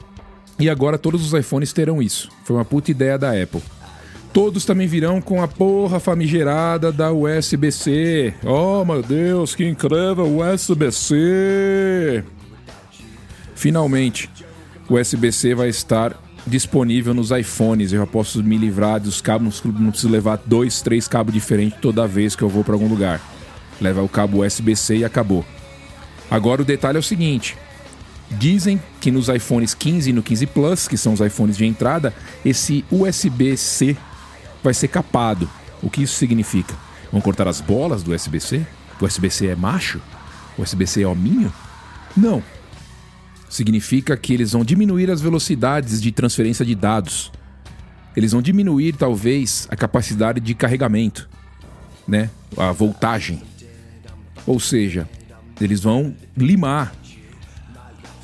E 0.59 0.69
agora 0.69 0.97
todos 0.97 1.25
os 1.25 1.33
iPhones 1.39 1.73
terão 1.73 2.01
isso. 2.01 2.29
Foi 2.43 2.55
uma 2.55 2.65
puta 2.65 2.91
ideia 2.91 3.17
da 3.17 3.31
Apple. 3.31 3.61
Todos 4.33 4.63
também 4.63 4.87
virão 4.87 5.19
com 5.19 5.43
a 5.43 5.47
porra 5.47 5.99
famigerada 5.99 6.89
da 6.89 7.11
USB-C. 7.11 8.33
Oh 8.45 8.85
meu 8.85 9.03
Deus, 9.03 9.53
que 9.53 9.67
incrível 9.67 10.39
USB-C! 10.39 12.23
Finalmente, 13.53 14.29
o 14.89 14.95
USB-C 14.95 15.53
vai 15.53 15.67
estar 15.67 16.15
disponível 16.47 17.13
nos 17.13 17.29
iPhones. 17.31 17.91
Eu 17.91 17.99
já 17.99 18.07
posso 18.07 18.41
me 18.41 18.57
livrar 18.57 19.01
dos 19.01 19.19
cabos, 19.19 19.61
não 19.65 19.91
preciso 19.91 20.09
levar 20.09 20.41
dois, 20.45 20.81
três 20.81 21.09
cabos 21.09 21.33
diferentes 21.33 21.77
toda 21.81 22.07
vez 22.07 22.33
que 22.33 22.41
eu 22.41 22.49
vou 22.49 22.63
para 22.63 22.73
algum 22.73 22.87
lugar. 22.87 23.19
Leva 23.81 24.01
o 24.01 24.07
cabo 24.07 24.45
USB-C 24.45 24.97
e 24.97 25.05
acabou. 25.05 25.45
Agora 26.29 26.61
o 26.61 26.65
detalhe 26.65 26.95
é 26.95 26.99
o 26.99 27.03
seguinte: 27.03 27.57
dizem 28.31 28.81
que 29.01 29.11
nos 29.11 29.27
iPhones 29.27 29.73
15 29.73 30.09
e 30.09 30.13
no 30.13 30.23
15 30.23 30.47
Plus, 30.47 30.87
que 30.87 30.97
são 30.97 31.11
os 31.11 31.19
iPhones 31.19 31.57
de 31.57 31.65
entrada, 31.65 32.13
esse 32.45 32.85
USB-C 32.89 33.97
vai 34.63 34.73
ser 34.73 34.87
capado. 34.87 35.49
O 35.81 35.89
que 35.89 36.03
isso 36.03 36.15
significa? 36.15 36.75
Vão 37.11 37.21
cortar 37.21 37.47
as 37.47 37.59
bolas 37.61 38.03
do 38.03 38.13
USB-C? 38.13 38.65
O 38.99 39.05
USB-C 39.05 39.47
é 39.47 39.55
macho? 39.55 39.99
O 40.57 40.61
USB-C 40.61 41.03
é 41.03 41.07
hominho? 41.07 41.51
Não 42.15 42.43
significa 43.51 44.15
que 44.15 44.33
eles 44.33 44.53
vão 44.53 44.63
diminuir 44.63 45.11
as 45.11 45.19
velocidades 45.19 46.01
de 46.01 46.11
transferência 46.11 46.65
de 46.65 46.73
dados. 46.73 47.31
Eles 48.15 48.31
vão 48.31 48.41
diminuir, 48.41 48.93
talvez, 48.93 49.67
a 49.69 49.75
capacidade 49.75 50.39
de 50.39 50.55
carregamento, 50.55 51.29
né? 52.07 52.29
A 52.57 52.71
voltagem. 52.71 53.41
Ou 54.47 54.59
seja, 54.59 55.07
eles 55.59 55.81
vão 55.81 56.15
limar 56.35 56.93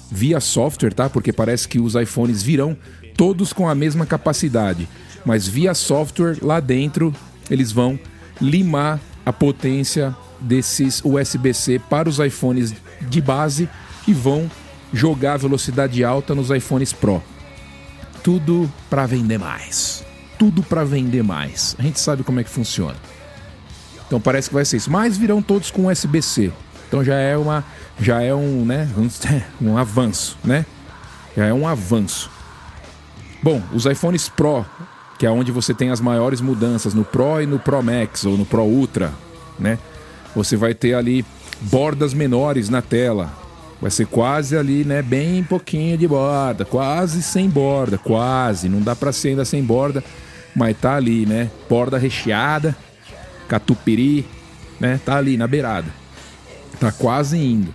via 0.10 0.40
software, 0.40 0.94
tá? 0.94 1.10
Porque 1.10 1.34
parece 1.34 1.68
que 1.68 1.80
os 1.80 1.96
iPhones 1.96 2.42
virão 2.42 2.78
todos 3.16 3.52
com 3.52 3.68
a 3.68 3.76
mesma 3.76 4.06
capacidade, 4.06 4.88
mas 5.28 5.46
via 5.46 5.74
software 5.74 6.38
lá 6.42 6.62
dentro 6.62 7.14
eles 7.50 7.70
vão 7.70 8.00
limar 8.40 8.98
a 9.26 9.34
potência 9.34 10.16
desses 10.40 11.04
USB-C 11.04 11.80
para 11.90 12.08
os 12.08 12.18
iPhones 12.18 12.74
de 13.02 13.22
base 13.22 13.68
e 14.08 14.14
vão 14.14 14.50
jogar 14.94 15.36
velocidade 15.36 16.02
alta 16.02 16.34
nos 16.34 16.50
iPhones 16.50 16.94
Pro. 16.94 17.22
Tudo 18.24 18.72
para 18.90 19.06
vender 19.06 19.38
mais. 19.38 20.02
Tudo 20.40 20.64
para 20.64 20.86
vender 20.86 21.24
mais. 21.24 21.76
A 21.78 21.82
gente 21.82 22.00
sabe 22.00 22.24
como 22.24 22.40
é 22.40 22.44
que 22.44 22.50
funciona. 22.50 22.96
Então 24.06 24.22
parece 24.22 24.48
que 24.48 24.56
vai 24.56 24.64
ser 24.64 24.78
isso. 24.78 24.90
Mas 24.90 25.18
virão 25.18 25.42
todos 25.42 25.70
com 25.70 25.88
USB-C. 25.88 26.54
Então 26.88 27.04
já 27.04 27.16
é 27.16 27.36
uma 27.36 27.66
já 28.00 28.22
é 28.22 28.34
um, 28.34 28.64
né, 28.64 28.90
um, 28.96 29.10
um 29.72 29.78
avanço, 29.78 30.38
né? 30.42 30.66
Já 31.36 31.48
é 31.48 31.54
um 31.54 31.68
avanço. 31.68 32.32
Bom, 33.44 33.62
os 33.74 33.86
iPhones 33.86 34.30
Pro, 34.30 34.66
que 35.18 35.26
é 35.26 35.32
onde 35.32 35.52
você 35.52 35.74
tem 35.74 35.90
as 35.90 36.00
maiores 36.00 36.42
mudanças 36.42 36.94
no 36.94 37.04
Pro 37.04 37.42
e 37.42 37.46
no 37.46 37.60
Pro 37.60 37.82
Max 37.82 38.26
ou 38.26 38.38
no 38.38 38.46
Pro 38.46 38.64
Ultra, 38.64 39.12
né? 39.60 39.80
Você 40.36 40.56
vai 40.56 40.74
ter 40.74 40.94
ali 40.94 41.26
bordas 41.62 42.14
menores 42.14 42.70
na 42.70 42.82
tela, 42.82 43.32
Vai 43.80 43.92
ser 43.92 44.08
quase 44.08 44.58
ali, 44.58 44.84
né? 44.84 45.02
Bem 45.02 45.44
pouquinho 45.44 45.98
de 45.98 46.08
borda, 46.08 46.66
quase 46.66 47.22
sem 47.22 47.48
borda, 47.48 47.98
quase. 47.98 48.68
Não 48.68 48.82
dá 48.82 48.96
para 48.96 49.12
ser 49.12 49.30
ainda 49.30 49.46
sem 49.46 49.64
borda, 49.64 50.04
mas 50.56 50.76
tá 50.78 50.96
ali, 50.96 51.28
né? 51.28 51.52
Borda 51.70 51.98
recheada, 51.98 52.76
catupiry, 53.48 54.26
né? 54.80 55.00
Tá 55.06 55.18
ali 55.18 55.38
na 55.38 55.46
beirada. 55.46 55.88
Tá 56.80 56.92
quase 56.92 57.38
indo. 57.38 57.74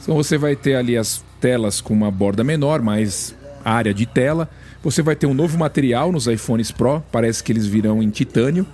Então 0.00 0.14
você 0.14 0.38
vai 0.38 0.54
ter 0.54 0.76
ali 0.76 0.96
as 0.96 1.24
telas 1.40 1.80
com 1.80 1.94
uma 1.94 2.10
borda 2.10 2.44
menor, 2.44 2.80
mais 2.80 3.34
área 3.64 3.92
de 3.92 4.06
tela. 4.06 4.48
Você 4.82 5.02
vai 5.02 5.16
ter 5.16 5.26
um 5.26 5.34
novo 5.34 5.58
material 5.58 6.12
nos 6.12 6.26
iPhones 6.26 6.70
Pro, 6.70 7.02
parece 7.10 7.42
que 7.42 7.52
eles 7.52 7.66
virão 7.66 8.02
em 8.02 8.10
titânio 8.10 8.66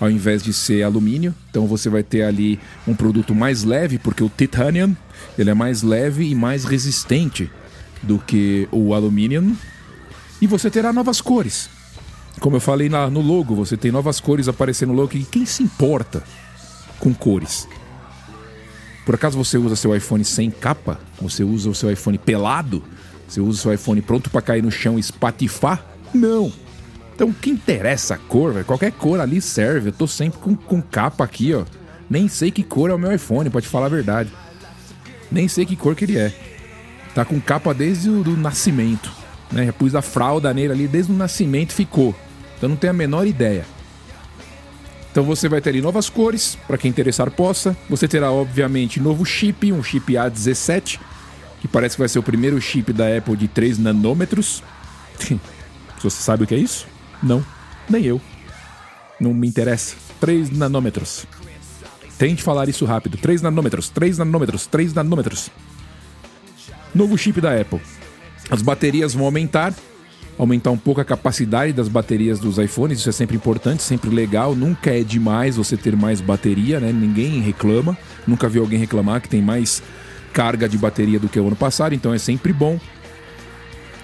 ao 0.00 0.10
invés 0.10 0.42
de 0.42 0.52
ser 0.52 0.82
alumínio. 0.82 1.34
Então 1.50 1.66
você 1.66 1.88
vai 1.88 2.02
ter 2.02 2.22
ali 2.22 2.58
um 2.86 2.94
produto 2.94 3.34
mais 3.34 3.64
leve, 3.64 3.98
porque 3.98 4.22
o 4.22 4.28
titanium 4.28 4.94
ele 5.38 5.50
é 5.50 5.54
mais 5.54 5.82
leve 5.82 6.28
e 6.28 6.34
mais 6.34 6.64
resistente 6.64 7.50
do 8.02 8.18
que 8.18 8.68
o 8.70 8.94
alumínio. 8.94 9.56
E 10.40 10.46
você 10.46 10.70
terá 10.70 10.92
novas 10.92 11.20
cores. 11.20 11.70
Como 12.40 12.56
eu 12.56 12.60
falei 12.60 12.88
no 12.88 13.20
logo, 13.20 13.54
você 13.54 13.76
tem 13.76 13.92
novas 13.92 14.20
cores 14.20 14.48
aparecendo 14.48 14.92
no 14.92 14.96
logo. 15.00 15.16
E 15.16 15.24
quem 15.24 15.46
se 15.46 15.62
importa 15.62 16.22
com 16.98 17.14
cores? 17.14 17.68
Por 19.06 19.14
acaso 19.14 19.36
você 19.36 19.56
usa 19.56 19.76
seu 19.76 19.94
iPhone 19.94 20.24
sem 20.24 20.50
capa? 20.50 20.98
Você 21.20 21.44
usa 21.44 21.70
o 21.70 21.74
seu 21.74 21.90
iPhone 21.90 22.18
pelado? 22.18 22.82
Você 23.26 23.40
usa 23.40 23.58
o 23.58 23.62
seu 23.62 23.72
iPhone 23.72 24.02
pronto 24.02 24.30
para 24.30 24.42
cair 24.42 24.62
no 24.62 24.70
chão 24.70 24.96
e 24.96 25.00
espatifar? 25.00 25.84
Não. 26.12 26.52
Então, 27.14 27.32
que 27.32 27.50
interessa 27.50 28.14
a 28.14 28.18
cor, 28.18 28.52
véio? 28.52 28.64
qualquer 28.64 28.92
cor 28.92 29.20
ali 29.20 29.40
serve. 29.40 29.88
Eu 29.88 29.92
tô 29.92 30.06
sempre 30.06 30.38
com, 30.40 30.54
com 30.56 30.82
capa 30.82 31.24
aqui, 31.24 31.54
ó. 31.54 31.64
Nem 32.10 32.28
sei 32.28 32.50
que 32.50 32.62
cor 32.62 32.90
é 32.90 32.94
o 32.94 32.98
meu 32.98 33.12
iPhone, 33.12 33.48
pode 33.50 33.68
falar 33.68 33.86
a 33.86 33.90
verdade. 33.90 34.30
Nem 35.30 35.48
sei 35.48 35.64
que 35.64 35.76
cor 35.76 35.94
que 35.94 36.04
ele 36.04 36.18
é. 36.18 36.32
Tá 37.14 37.24
com 37.24 37.40
capa 37.40 37.72
desde 37.72 38.10
o 38.10 38.22
do 38.22 38.36
nascimento. 38.36 39.10
Né? 39.50 39.66
Já 39.66 39.72
pus 39.72 39.94
a 39.94 40.02
fralda 40.02 40.52
nele 40.52 40.72
ali 40.72 40.88
desde 40.88 41.12
o 41.12 41.16
nascimento 41.16 41.72
ficou. 41.72 42.14
Então 42.56 42.68
não 42.68 42.76
tenho 42.76 42.92
a 42.92 42.94
menor 42.94 43.26
ideia. 43.26 43.64
Então 45.10 45.22
você 45.22 45.48
vai 45.48 45.60
ter 45.60 45.70
ali 45.70 45.80
novas 45.80 46.10
cores, 46.10 46.58
para 46.66 46.76
quem 46.76 46.90
interessar 46.90 47.30
possa. 47.30 47.76
Você 47.88 48.08
terá, 48.08 48.32
obviamente, 48.32 48.98
novo 48.98 49.24
chip, 49.24 49.72
um 49.72 49.80
chip 49.80 50.12
A17, 50.12 50.98
que 51.64 51.68
parece 51.68 51.96
que 51.96 52.02
vai 52.02 52.08
ser 52.10 52.18
o 52.18 52.22
primeiro 52.22 52.60
chip 52.60 52.92
da 52.92 53.16
Apple 53.16 53.34
de 53.34 53.48
3 53.48 53.78
nanômetros. 53.78 54.62
você 56.02 56.22
sabe 56.22 56.44
o 56.44 56.46
que 56.46 56.54
é 56.54 56.58
isso? 56.58 56.86
Não, 57.22 57.42
nem 57.88 58.04
eu. 58.04 58.20
Não 59.18 59.32
me 59.32 59.48
interessa. 59.48 59.96
3 60.20 60.50
nanômetros. 60.50 61.24
Tente 62.18 62.42
falar 62.42 62.68
isso 62.68 62.84
rápido. 62.84 63.16
3 63.16 63.40
nanômetros, 63.40 63.88
3 63.88 64.18
nanômetros, 64.18 64.66
3 64.66 64.92
nanômetros. 64.92 65.48
Novo 66.94 67.16
chip 67.16 67.40
da 67.40 67.58
Apple. 67.58 67.80
As 68.50 68.60
baterias 68.60 69.14
vão 69.14 69.24
aumentar 69.24 69.72
aumentar 70.36 70.70
um 70.70 70.76
pouco 70.76 71.00
a 71.00 71.04
capacidade 71.04 71.72
das 71.72 71.88
baterias 71.88 72.40
dos 72.40 72.58
iPhones, 72.58 72.98
isso 72.98 73.08
é 73.08 73.12
sempre 73.12 73.36
importante, 73.36 73.84
sempre 73.84 74.10
legal, 74.10 74.54
nunca 74.54 74.90
é 74.90 75.04
demais 75.04 75.56
você 75.56 75.76
ter 75.76 75.96
mais 75.96 76.20
bateria, 76.20 76.80
né? 76.80 76.92
Ninguém 76.92 77.40
reclama, 77.40 77.96
nunca 78.26 78.48
vi 78.48 78.58
alguém 78.58 78.76
reclamar 78.76 79.20
que 79.20 79.28
tem 79.28 79.40
mais 79.40 79.80
carga 80.34 80.68
de 80.68 80.76
bateria 80.76 81.18
do 81.18 81.28
que 81.28 81.38
o 81.38 81.46
ano 81.46 81.56
passado, 81.56 81.94
então 81.94 82.12
é 82.12 82.18
sempre 82.18 82.52
bom. 82.52 82.78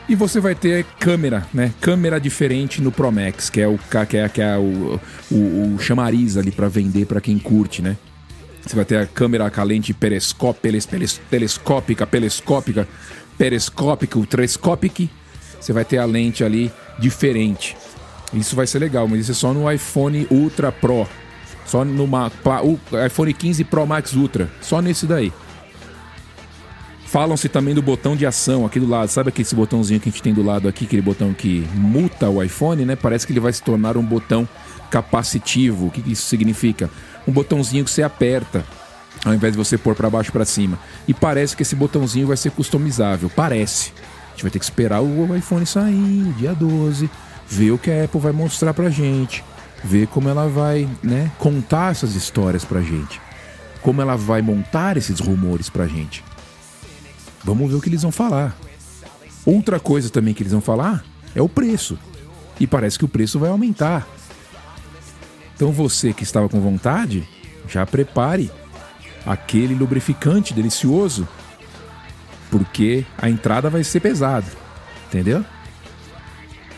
E 0.08 0.14
você 0.14 0.40
vai 0.40 0.54
ter 0.54 0.84
câmera, 0.98 1.46
né? 1.52 1.72
Câmera 1.80 2.20
diferente 2.20 2.80
no 2.80 2.90
Pro 2.90 3.12
Max, 3.12 3.50
que 3.50 3.60
é 3.60 3.68
o 3.68 3.78
que 4.08 4.16
é, 4.16 4.28
que 4.28 4.40
é 4.40 4.56
o, 4.56 4.98
o, 5.30 5.74
o 5.74 5.78
chamariz 5.78 6.36
ali 6.36 6.50
para 6.50 6.68
vender 6.68 7.06
para 7.06 7.20
quem 7.20 7.38
curte, 7.38 7.82
né? 7.82 7.96
Você 8.66 8.76
vai 8.76 8.84
ter 8.84 8.98
a 8.98 9.06
câmera 9.06 9.50
com 9.50 9.60
a 9.60 9.64
lente 9.64 9.92
periscópica, 9.92 10.78
telescópica, 11.30 12.06
periscópica, 13.38 14.18
ultrascópica. 14.18 15.08
Você 15.60 15.72
vai 15.72 15.84
ter 15.84 15.98
a 15.98 16.04
lente 16.04 16.44
ali 16.44 16.72
diferente. 16.98 17.76
Isso 18.32 18.54
vai 18.54 18.66
ser 18.66 18.78
legal, 18.78 19.08
mas 19.08 19.20
isso 19.20 19.32
é 19.32 19.34
só 19.34 19.52
no 19.52 19.70
iPhone 19.70 20.26
Ultra 20.30 20.70
Pro. 20.70 21.06
Só 21.66 21.84
no 21.84 22.08
iPhone 23.06 23.32
15 23.32 23.64
Pro 23.64 23.86
Max 23.86 24.12
Ultra. 24.14 24.50
Só 24.60 24.80
nesse 24.82 25.06
daí. 25.06 25.32
Falam-se 27.10 27.48
também 27.48 27.74
do 27.74 27.82
botão 27.82 28.14
de 28.14 28.24
ação 28.24 28.64
aqui 28.64 28.78
do 28.78 28.86
lado. 28.86 29.08
Sabe 29.08 29.30
aquele 29.30 29.48
botãozinho 29.52 29.98
que 29.98 30.08
a 30.08 30.12
gente 30.12 30.22
tem 30.22 30.32
do 30.32 30.44
lado 30.44 30.68
aqui, 30.68 30.84
aquele 30.84 31.02
botão 31.02 31.34
que 31.34 31.66
muta 31.74 32.30
o 32.30 32.40
iPhone, 32.40 32.84
né? 32.84 32.94
Parece 32.94 33.26
que 33.26 33.32
ele 33.32 33.40
vai 33.40 33.52
se 33.52 33.60
tornar 33.60 33.96
um 33.96 34.02
botão 34.02 34.48
capacitivo. 34.92 35.88
O 35.88 35.90
que 35.90 36.08
isso 36.08 36.28
significa? 36.28 36.88
Um 37.26 37.32
botãozinho 37.32 37.84
que 37.84 37.90
você 37.90 38.04
aperta 38.04 38.64
ao 39.24 39.34
invés 39.34 39.54
de 39.54 39.58
você 39.58 39.76
pôr 39.76 39.96
para 39.96 40.08
baixo 40.08 40.30
para 40.30 40.44
cima. 40.44 40.78
E 41.08 41.12
parece 41.12 41.56
que 41.56 41.62
esse 41.62 41.74
botãozinho 41.74 42.28
vai 42.28 42.36
ser 42.36 42.52
customizável. 42.52 43.28
Parece. 43.28 43.92
A 44.28 44.30
gente 44.30 44.42
vai 44.42 44.50
ter 44.52 44.60
que 44.60 44.64
esperar 44.64 45.02
o 45.02 45.36
iPhone 45.36 45.66
sair, 45.66 46.32
dia 46.38 46.54
12, 46.54 47.10
ver 47.48 47.72
o 47.72 47.78
que 47.78 47.90
a 47.90 48.04
Apple 48.04 48.20
vai 48.20 48.30
mostrar 48.30 48.72
pra 48.72 48.88
gente, 48.88 49.42
ver 49.82 50.06
como 50.06 50.28
ela 50.28 50.46
vai, 50.46 50.88
né, 51.02 51.28
contar 51.38 51.90
essas 51.90 52.14
histórias 52.14 52.64
pra 52.64 52.80
gente. 52.80 53.20
Como 53.82 54.00
ela 54.00 54.16
vai 54.16 54.40
montar 54.42 54.96
esses 54.96 55.18
rumores 55.18 55.68
pra 55.68 55.88
gente. 55.88 56.22
Vamos 57.44 57.70
ver 57.70 57.76
o 57.76 57.80
que 57.80 57.88
eles 57.88 58.02
vão 58.02 58.12
falar. 58.12 58.56
Outra 59.44 59.80
coisa 59.80 60.10
também 60.10 60.34
que 60.34 60.42
eles 60.42 60.52
vão 60.52 60.60
falar 60.60 61.04
é 61.34 61.40
o 61.40 61.48
preço. 61.48 61.98
E 62.58 62.66
parece 62.66 62.98
que 62.98 63.04
o 63.04 63.08
preço 63.08 63.38
vai 63.38 63.50
aumentar. 63.50 64.06
Então 65.54 65.72
você 65.72 66.12
que 66.12 66.22
estava 66.22 66.48
com 66.48 66.60
vontade, 66.60 67.26
já 67.68 67.84
prepare 67.86 68.50
aquele 69.24 69.74
lubrificante 69.74 70.54
delicioso, 70.54 71.26
porque 72.50 73.04
a 73.16 73.28
entrada 73.28 73.70
vai 73.70 73.84
ser 73.84 74.00
pesada, 74.00 74.46
entendeu? 75.08 75.44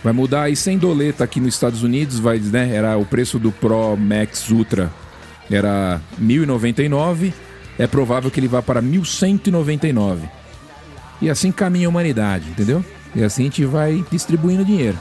Vai 0.03 0.13
mudar 0.13 0.43
aí 0.43 0.57
sem 0.57 0.79
doleta 0.79 1.23
aqui 1.23 1.41
nos 1.41 1.55
Estados 1.55 1.83
Unidos, 1.83 2.19
vai, 2.19 2.39
né? 2.39 2.75
Era 2.75 2.97
o 2.97 3.07
preço 3.07 3.39
do 3.39 3.53
Pro 3.53 3.97
Max 3.97 4.51
Ultra 4.51 4.91
era 5.51 6.01
1099, 6.19 7.33
é 7.79 7.87
provável 7.87 8.31
que 8.31 8.41
ele 8.41 8.49
vá 8.49 8.63
para 8.63 8.81
1199. 8.81 10.29
E 11.23 11.31
assim 11.31 11.53
caminha 11.53 11.87
a 11.87 11.89
humanidade, 11.89 12.51
entendeu? 12.51 12.85
E 13.15 13.23
assim 13.23 13.43
a 13.43 13.45
gente 13.45 13.65
vai 13.65 14.05
distribuindo 14.11 14.65
dinheiro. 14.65 14.99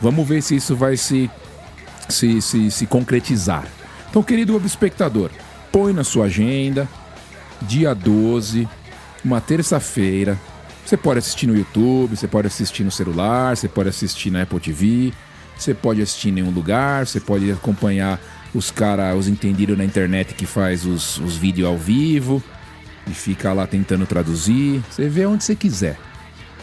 Vamos 0.00 0.26
ver 0.26 0.42
se 0.42 0.54
isso 0.54 0.76
vai 0.76 0.96
se, 0.96 1.28
se, 2.08 2.40
se, 2.40 2.70
se 2.70 2.86
concretizar. 2.86 3.66
Então, 4.08 4.22
querido 4.22 4.56
espectador, 4.64 5.28
põe 5.72 5.92
na 5.92 6.04
sua 6.04 6.26
agenda, 6.26 6.88
dia 7.62 7.92
12, 7.92 8.68
uma 9.24 9.40
terça-feira. 9.40 10.38
Você 10.86 10.96
pode 10.96 11.18
assistir 11.18 11.48
no 11.48 11.56
YouTube, 11.56 12.16
você 12.16 12.28
pode 12.28 12.46
assistir 12.46 12.84
no 12.84 12.90
celular, 12.92 13.56
você 13.56 13.68
pode 13.68 13.88
assistir 13.88 14.30
na 14.30 14.42
Apple 14.42 14.60
TV, 14.60 15.12
você 15.58 15.74
pode 15.74 16.00
assistir 16.00 16.28
em 16.28 16.32
nenhum 16.32 16.50
lugar, 16.50 17.08
você 17.08 17.18
pode 17.18 17.50
acompanhar 17.50 18.20
os 18.54 18.70
caras, 18.70 19.18
os 19.18 19.26
entendidos 19.26 19.76
na 19.76 19.84
internet 19.84 20.32
que 20.32 20.46
faz 20.46 20.86
os, 20.86 21.18
os 21.18 21.36
vídeos 21.36 21.68
ao 21.68 21.76
vivo 21.76 22.40
e 23.10 23.14
fica 23.14 23.52
lá 23.52 23.66
tentando 23.66 24.06
traduzir. 24.06 24.82
Você 24.90 25.08
vê 25.08 25.26
onde 25.26 25.44
você 25.44 25.56
quiser. 25.56 25.98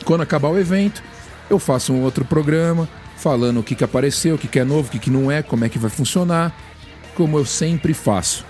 Quando 0.06 0.22
acabar 0.22 0.50
o 0.50 0.58
evento, 0.58 1.04
eu 1.50 1.60
faço 1.60 1.94
um 1.94 2.02
outro 2.02 2.24
programa 2.24 2.88
falando 3.18 3.60
o 3.60 3.64
que, 3.64 3.76
que 3.76 3.84
apareceu, 3.84 4.36
o 4.36 4.38
que, 4.38 4.48
que 4.48 4.60
é 4.60 4.64
novo, 4.64 4.88
o 4.88 4.92
que, 4.92 5.00
que 5.00 5.10
não 5.10 5.32
é, 5.32 5.42
como 5.42 5.66
é 5.66 5.70
que 5.70 5.80
vai 5.80 5.90
funcionar, 5.90 6.56
como 7.16 7.38
eu 7.38 7.46
sempre 7.46 7.94
faço. 7.94 8.46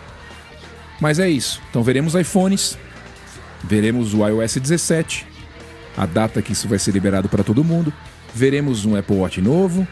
Mas 0.99 1.19
é 1.19 1.29
isso. 1.29 1.61
Então 1.69 1.81
veremos 1.81 2.15
iPhones, 2.15 2.77
veremos 3.63 4.13
o 4.13 4.27
iOS 4.27 4.57
17, 4.57 5.25
a 5.95 6.05
data 6.05 6.41
que 6.41 6.51
isso 6.51 6.67
vai 6.67 6.77
ser 6.77 6.91
liberado 6.91 7.29
para 7.29 7.43
todo 7.43 7.63
mundo, 7.63 7.93
veremos 8.33 8.85
um 8.85 8.95
Apple 8.95 9.15
Watch 9.15 9.41
novo, 9.41 9.87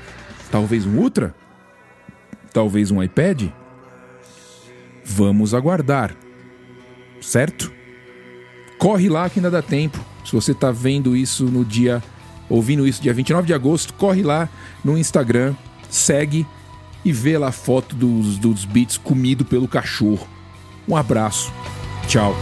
talvez 0.51 0.85
um 0.85 0.97
Ultra, 0.97 1.33
talvez 2.53 2.91
um 2.91 3.01
iPad. 3.01 3.49
Vamos 5.03 5.53
aguardar, 5.53 6.15
certo? 7.21 7.74
Corre 8.77 9.09
lá 9.09 9.29
que 9.29 9.39
ainda 9.39 9.51
dá 9.51 9.61
tempo. 9.61 9.99
Se 10.23 10.31
você 10.31 10.51
está 10.51 10.71
vendo 10.71 11.15
isso 11.15 11.45
no 11.45 11.63
dia, 11.63 12.03
ouvindo 12.49 12.88
isso 12.88 13.01
dia 13.01 13.13
29 13.13 13.47
de 13.47 13.53
agosto, 13.53 13.93
corre 13.93 14.23
lá 14.23 14.49
no 14.83 14.97
Instagram, 14.97 15.53
segue 15.89 16.45
e 17.03 17.11
vê 17.11 17.38
lá 17.38 17.49
a 17.49 17.51
foto 17.51 17.95
dos, 17.95 18.38
dos 18.38 18.65
beats 18.65 18.97
comido 18.97 19.45
pelo 19.45 19.67
cachorro. 19.67 20.27
Um 20.88 20.95
abraço. 20.95 21.51
Tchau. 22.07 22.35